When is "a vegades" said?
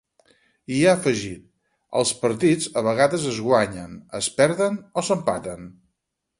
2.81-3.29